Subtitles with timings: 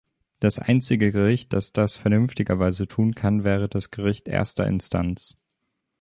[0.39, 5.37] Das einzige Gericht, das das vernünftigerweise tun kann, wäre das Gericht Erster Instanz.